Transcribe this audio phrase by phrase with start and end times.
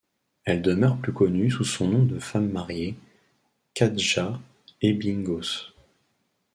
[0.45, 2.95] Elle demeure plus connue sous son nom de femme mariée,
[3.75, 4.39] Katja
[4.81, 5.75] Ebbinghaus.